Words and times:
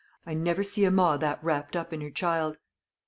I 0.25 0.33
never 0.33 0.63
see 0.63 0.83
a 0.83 0.89
ma 0.89 1.15
that 1.17 1.37
rapt 1.43 1.75
up 1.75 1.93
in 1.93 2.01
her 2.01 2.09
child." 2.09 2.57